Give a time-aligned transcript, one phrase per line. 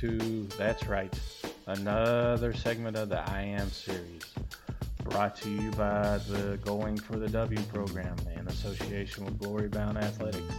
[0.00, 1.12] to, that's right,
[1.66, 4.24] another segment of the I Am series.
[5.04, 9.98] Brought to you by the Going for the W program in association with Glory Bound
[9.98, 10.54] Athletics.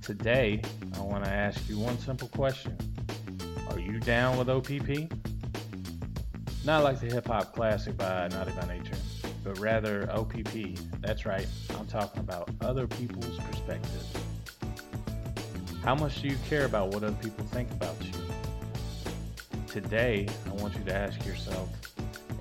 [0.00, 0.62] Today,
[0.94, 2.78] I want to ask you one simple question
[3.68, 5.12] Are you down with OPP?
[6.64, 8.96] Not like the hip hop classic by Naughty by Nature,
[9.44, 10.78] but rather OPP.
[11.00, 11.46] That's right,
[11.78, 14.25] I'm talking about other people's perspectives.
[15.86, 18.12] How much do you care about what other people think about you?
[19.68, 21.68] Today, I want you to ask yourself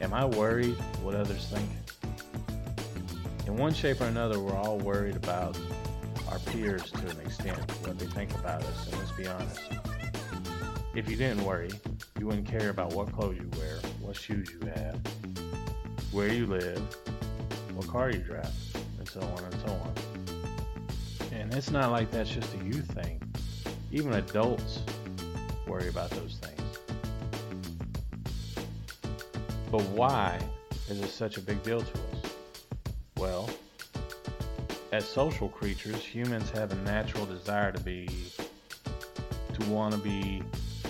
[0.02, 1.70] Am I worried what others think?
[3.45, 5.55] In one shape or another, we're all worried about
[6.31, 9.62] our peers to an extent, what they think about us, and let's be honest.
[10.95, 11.70] If you didn't worry,
[12.17, 15.00] you wouldn't care about what clothes you wear, what shoes you have,
[16.12, 16.81] where you live,
[17.75, 18.50] what car you drive,
[18.98, 19.94] and so on and so on.
[21.31, 23.22] And it's not like that's just a you thing.
[23.95, 24.81] Even adults
[25.66, 26.62] worry about those things.
[29.72, 30.38] But why
[30.89, 32.33] is it such a big deal to us?
[33.17, 33.50] Well,
[34.92, 38.09] as social creatures, humans have a natural desire to be
[39.53, 40.44] to want to be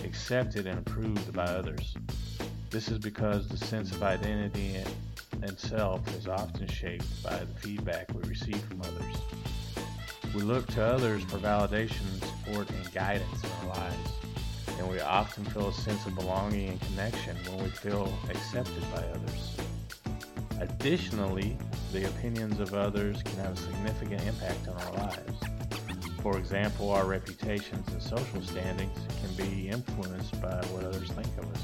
[0.04, 1.96] accepted and approved by others.
[2.72, 4.84] This is because the sense of identity
[5.44, 9.16] and self is often shaped by the feedback we receive from others.
[10.34, 12.02] We look to others for validation,
[12.46, 14.12] support, and guidance in our lives,
[14.78, 19.04] and we often feel a sense of belonging and connection when we feel accepted by
[19.04, 19.58] others.
[20.60, 21.58] Additionally,
[21.92, 25.40] the opinions of others can have a significant impact on our lives.
[26.22, 31.46] For example, our reputations and social standings can be influenced by what others think of
[31.52, 31.62] us,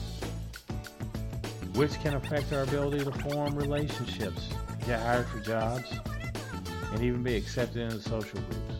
[1.76, 4.50] which can affect our ability to form relationships,
[4.86, 5.92] get hired for jobs,
[6.94, 8.71] and even be accepted into social groups.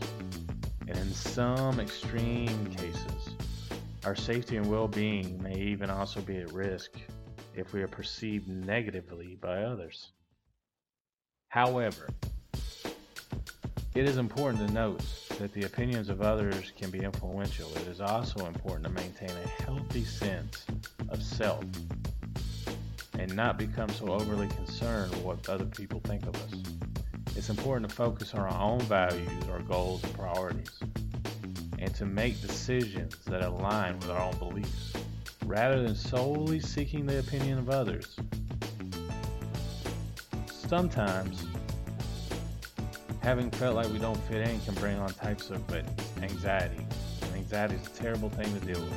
[0.92, 3.30] And in some extreme cases,
[4.04, 6.90] our safety and well being may even also be at risk
[7.54, 10.12] if we are perceived negatively by others.
[11.48, 12.10] However,
[13.94, 15.02] it is important to note
[15.38, 17.74] that the opinions of others can be influential.
[17.76, 20.66] It is also important to maintain a healthy sense
[21.08, 21.64] of self
[23.18, 26.62] and not become so overly concerned with what other people think of us.
[27.34, 30.78] It's important to focus on our own values, our goals, and priorities,
[31.82, 34.92] and to make decisions that align with our own beliefs,
[35.44, 38.16] rather than solely seeking the opinion of others.
[40.46, 41.44] Sometimes,
[43.20, 45.84] having felt like we don't fit in can bring on types of but
[46.22, 46.86] anxiety,
[47.22, 48.94] and anxiety is a terrible thing to deal with.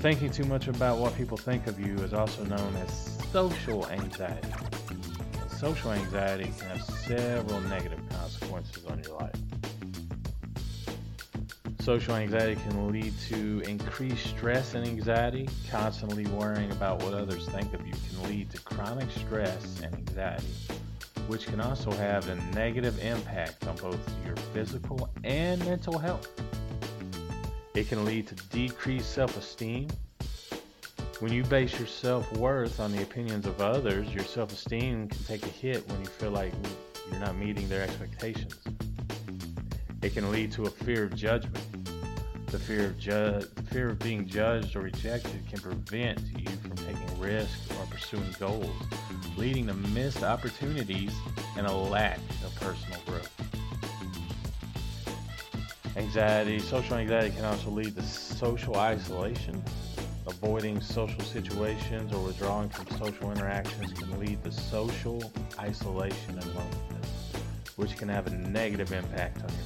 [0.00, 4.50] Thinking too much about what people think of you is also known as social anxiety
[5.64, 9.53] social anxiety can have several negative consequences on your life.
[11.84, 15.46] Social anxiety can lead to increased stress and anxiety.
[15.70, 20.46] Constantly worrying about what others think of you can lead to chronic stress and anxiety,
[21.26, 26.26] which can also have a negative impact on both your physical and mental health.
[27.74, 29.88] It can lead to decreased self esteem,
[31.20, 35.22] when you base your self worth on the opinions of others, your self esteem can
[35.24, 36.54] take a hit when you feel like
[37.10, 38.58] you're not meeting their expectations.
[40.04, 41.73] It can lead to a fear of judgment.
[42.54, 47.68] The fear of, fear of being judged or rejected can prevent you from taking risks
[47.72, 48.70] or pursuing goals,
[49.36, 51.12] leading to missed opportunities
[51.56, 53.32] and a lack of personal growth.
[55.96, 59.60] Anxiety, social anxiety can also lead to social isolation
[60.26, 67.32] Avoiding social situations or withdrawing from social interactions can lead to social isolation and loneliness,
[67.76, 69.63] which can have a negative impact on your.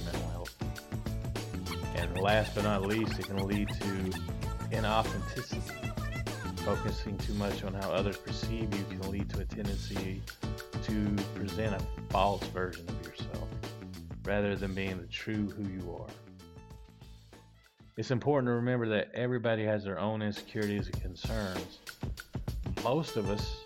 [1.99, 3.85] And last but not least, it can lead to
[4.71, 5.93] inauthenticity.
[6.61, 10.23] Focusing too much on how others perceive you can lead to a tendency
[10.85, 13.49] to present a false version of yourself
[14.25, 16.07] rather than being the true who you are.
[17.97, 21.79] It's important to remember that everybody has their own insecurities and concerns.
[22.85, 23.57] Most of us,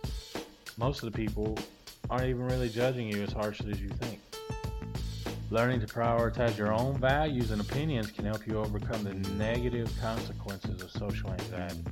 [0.79, 1.58] most of the people,
[2.08, 4.20] aren't even really judging you as harshly as you think.
[5.52, 10.81] Learning to prioritize your own values and opinions can help you overcome the negative consequences
[10.81, 11.84] of social anxiety.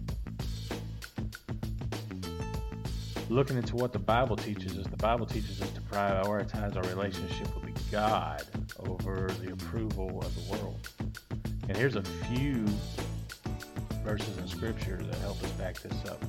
[3.29, 7.49] Looking into what the Bible teaches us, the Bible teaches us to prioritize our relationship
[7.63, 8.47] with God
[8.79, 10.89] over the approval of the world.
[11.69, 12.65] And here's a few
[14.03, 16.25] verses in Scripture that help us back this up.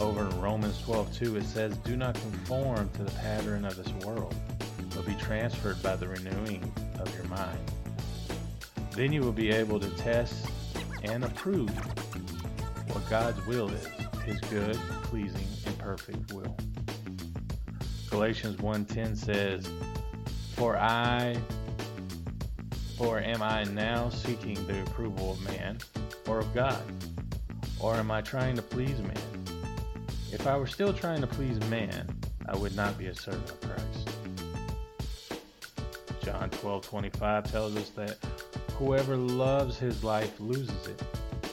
[0.00, 3.92] Over in Romans 12 2, it says, Do not conform to the pattern of this
[4.06, 4.34] world,
[4.94, 7.58] but be transferred by the renewing of your mind.
[8.92, 10.46] Then you will be able to test
[11.02, 11.70] and approve
[12.92, 13.86] what God's will is,
[14.24, 16.56] his good, pleasing, and perfect will.
[18.08, 19.68] Galatians 1:10 says,
[20.54, 21.36] "For I
[22.96, 25.78] for am I now seeking the approval of man
[26.28, 26.80] or of God?
[27.80, 29.44] Or am I trying to please man?
[30.30, 32.06] If I were still trying to please man,
[32.46, 33.83] I would not be a servant of Christ."
[36.24, 38.16] John 12:25 tells us that
[38.78, 41.02] whoever loves his life loses it,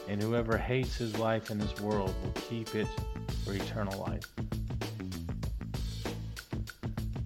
[0.08, 2.88] and whoever hates his life in this world will keep it
[3.44, 4.24] for eternal life.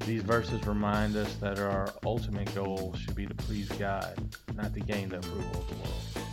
[0.08, 4.16] These verses remind us that our ultimate goal should be to please God,
[4.56, 6.28] not to gain the approval of the world.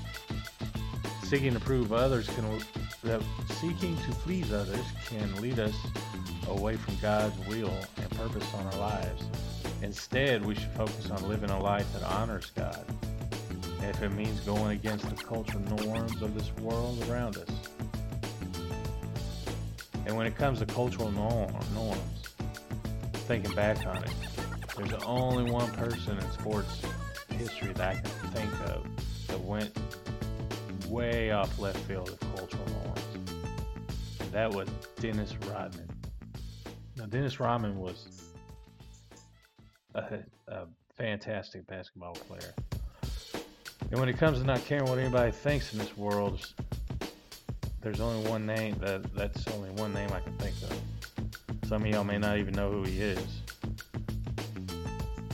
[1.24, 2.58] Seeking to prove others can
[3.02, 3.22] that
[3.60, 5.74] seeking to please others can lead us
[6.48, 9.24] away from God's will and purpose on our lives.
[9.82, 12.84] Instead, we should focus on living a life that honors God.
[13.80, 17.48] And if it means going against the cultural norms of this world around us.
[20.06, 22.22] And when it comes to cultural norm, norms,
[23.26, 24.14] thinking back on it,
[24.76, 26.80] there's only one person in sports
[27.30, 28.86] history that I can think of
[29.26, 29.76] that went
[30.88, 33.00] way off left field of cultural norms.
[34.20, 34.68] And that was
[35.00, 35.88] Dennis Rodman.
[36.96, 38.21] Now, Dennis Rodman was
[39.94, 40.18] a,
[40.48, 40.66] a
[40.96, 42.54] fantastic basketball player.
[43.90, 46.46] And when it comes to not caring what anybody thinks in this world,
[47.80, 51.68] there's only one name that that's only one name I can think of.
[51.68, 53.42] Some of y'all may not even know who he is.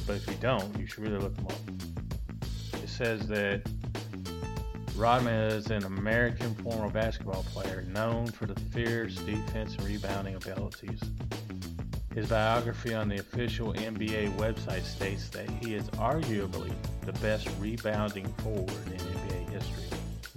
[0.07, 2.83] But if you don't, you should really look him up.
[2.83, 3.63] It says that
[4.97, 11.01] Rodman is an American former basketball player known for the fierce defense and rebounding abilities.
[12.19, 16.73] His biography on the official NBA website states that he is arguably
[17.03, 19.85] the best rebounding forward in NBA history,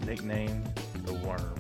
[0.06, 0.64] nicknamed
[1.06, 1.56] the Worm.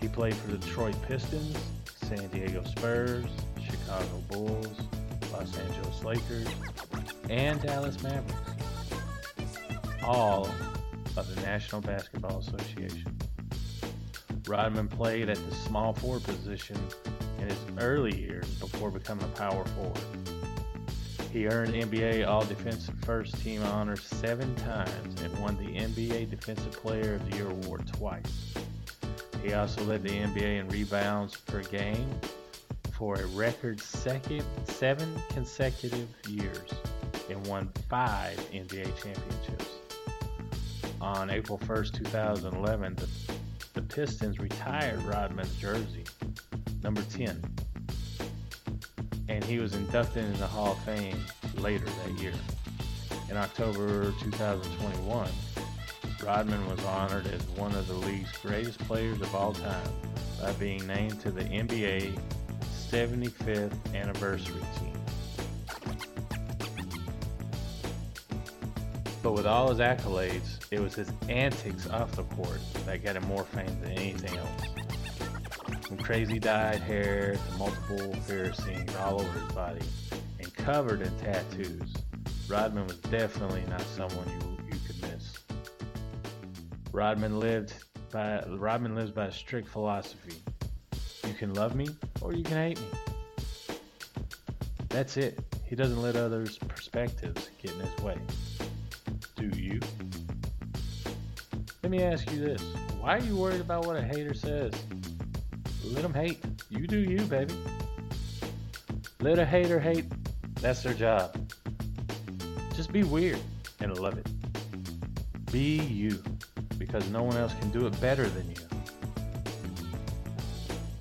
[0.00, 1.56] He played for the Detroit Pistons,
[2.02, 3.26] San Diego Spurs,
[3.64, 4.80] Chicago Bulls,
[5.32, 6.48] Los Angeles Lakers,
[7.28, 8.34] and Dallas Mavericks,
[10.02, 10.48] all
[11.16, 13.16] of the National Basketball Association.
[14.48, 16.76] Rodman played at the small forward position
[17.40, 20.00] in his early years before becoming a power forward.
[21.32, 26.72] He earned NBA All Defensive First Team honors seven times and won the NBA Defensive
[26.72, 28.54] Player of the Year award twice.
[29.42, 32.10] He also led the NBA in rebounds per game
[32.92, 36.70] for a record second seven consecutive years
[37.30, 39.68] and won five NBA championships.
[41.00, 43.08] On April 1st, 2011, the,
[43.72, 46.04] the Pistons retired Rodman's jersey,
[46.82, 47.42] number 10,
[49.28, 51.18] and he was inducted into the Hall of Fame
[51.56, 52.32] later that year.
[53.28, 55.28] In October 2021,
[56.24, 59.88] Rodman was honored as one of the league's greatest players of all time
[60.40, 62.18] by being named to the NBA
[62.90, 65.00] 75th anniversary team.
[69.22, 73.26] But with all his accolades, it was his antics off the court that got him
[73.26, 74.99] more fame than anything else.
[75.90, 79.80] From crazy dyed hair to multiple piercings all over his body
[80.38, 81.92] and covered in tattoos,
[82.48, 84.24] Rodman was definitely not someone
[84.70, 85.36] you could miss.
[86.92, 87.74] Rodman lived
[88.12, 90.36] by Rodman lives by a strict philosophy.
[91.26, 91.88] You can love me
[92.20, 92.86] or you can hate me.
[94.90, 95.40] That's it.
[95.66, 98.16] He doesn't let others' perspectives get in his way.
[99.34, 99.80] Do you?
[101.82, 102.62] Let me ask you this.
[103.00, 104.72] Why are you worried about what a hater says?
[105.84, 106.42] Let them hate.
[106.68, 107.54] You do you, baby.
[109.20, 110.06] Let a hater hate.
[110.60, 111.36] That's their job.
[112.74, 113.40] Just be weird
[113.80, 114.26] and love it.
[115.52, 116.22] Be you
[116.78, 118.56] because no one else can do it better than you.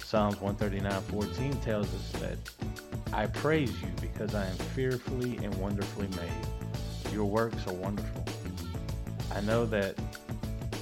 [0.03, 2.37] Psalms 139:14 tells us that
[3.13, 7.13] I praise you because I am fearfully and wonderfully made.
[7.13, 8.25] Your works are wonderful.
[9.33, 9.95] I know that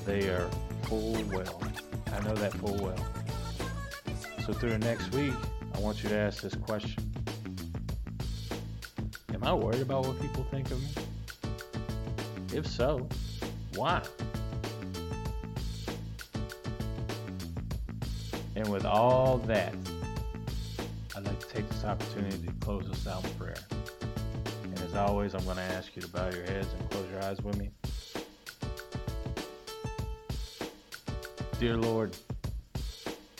[0.05, 0.49] they are
[0.83, 1.61] full well.
[2.13, 3.05] I know that full well.
[4.47, 5.33] So through the next week,
[5.75, 7.03] I want you to ask this question.
[9.33, 10.87] Am I worried about what people think of me?
[12.57, 13.09] If so,
[13.75, 14.01] why?
[18.55, 19.75] And with all that,
[21.17, 23.57] I'd like to take this opportunity to close us out in prayer.
[24.63, 27.21] And as always, I'm going to ask you to bow your heads and close your
[27.21, 27.69] eyes with me.
[31.59, 32.15] Dear Lord,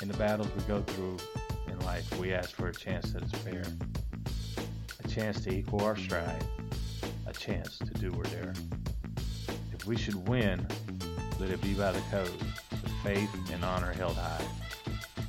[0.01, 1.18] in the battles we go through
[1.68, 3.63] in life, we ask for a chance that is fair,
[5.04, 6.44] a chance to equal our stride,
[7.25, 8.54] a chance to do or dare.
[9.74, 10.68] If we should win,
[11.39, 12.32] let it be by the code,
[12.72, 14.46] with faith and honor held high.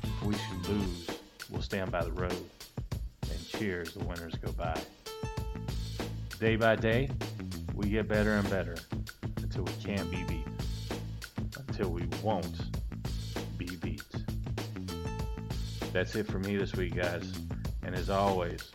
[0.03, 1.09] If we should lose,
[1.49, 2.45] we'll stand by the road
[3.31, 4.79] and cheer as the winners go by.
[6.39, 7.09] Day by day,
[7.73, 8.75] we get better and better
[9.37, 10.47] until we can't be beat,
[11.57, 12.68] until we won't
[15.91, 17.31] That's it for me this week, guys.
[17.83, 18.71] And as always,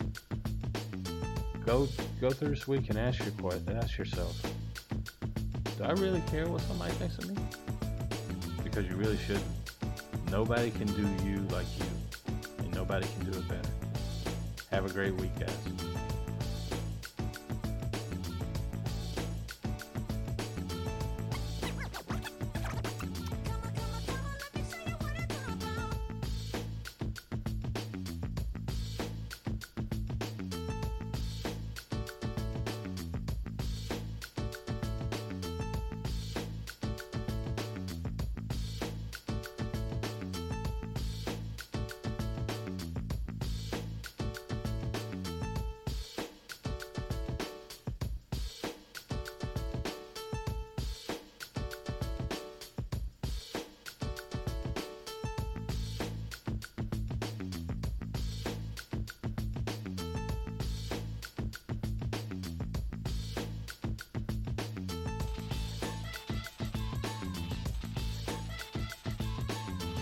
[1.65, 1.87] go
[2.19, 3.33] go through this week and ask your
[3.77, 4.41] ask yourself,
[5.77, 7.35] do I really care what somebody thinks of me?
[8.63, 9.45] Because you really shouldn't.
[10.29, 11.85] Nobody can do you like you,
[12.59, 13.69] and nobody can do it better.
[14.71, 16.14] Have a great week, guys.